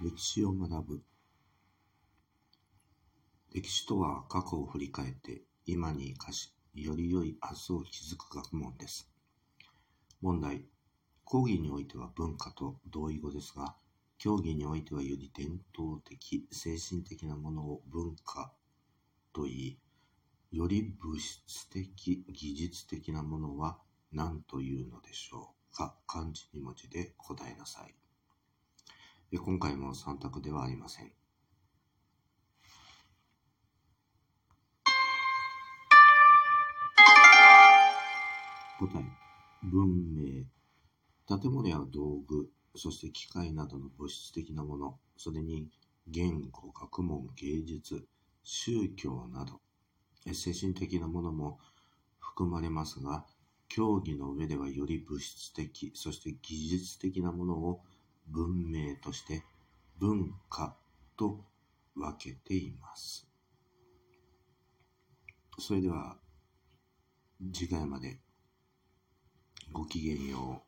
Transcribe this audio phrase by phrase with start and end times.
[0.00, 1.02] 歴史を学ぶ。
[3.52, 9.10] 歴史とは過去を振り返って今に生かし、より良い明日を築く学問です。
[10.20, 10.64] 問題。
[11.24, 13.74] 講義においては文化と同意語ですが、
[14.18, 18.52] 競技においてはより伝統的、精神的なものを文化
[19.32, 19.78] と言い、
[20.52, 23.78] より物質的、技術的なものは
[24.12, 27.96] 何というのでしょうか漢字2文字で答えなさい。
[29.36, 31.12] 今回も3択ではありません。
[38.78, 39.04] 答え、
[39.64, 40.44] 文明。
[41.26, 45.68] 建物や道具、そして機械などの物質的なもの、それに
[46.06, 48.06] 言語、学問、芸術、
[48.42, 49.60] 宗教など、
[50.32, 51.58] 精神的なものも
[52.18, 53.26] 含まれますが、
[53.68, 57.82] 競技の上ではより物質的、そして技術的なものを
[58.30, 59.42] 文明として
[59.98, 60.76] 文化
[61.16, 61.44] と
[61.94, 63.26] 分けています。
[65.58, 66.16] それでは
[67.52, 68.20] 次回まで
[69.72, 70.67] ごきげんよう。